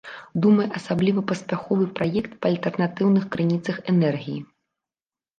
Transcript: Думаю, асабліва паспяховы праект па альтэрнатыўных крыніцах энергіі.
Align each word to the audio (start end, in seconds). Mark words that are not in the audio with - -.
Думаю, 0.43 0.63
асабліва 0.77 1.21
паспяховы 1.31 1.85
праект 1.99 2.33
па 2.45 2.49
альтэрнатыўных 2.51 3.27
крыніцах 3.35 3.75
энергіі. 3.93 4.39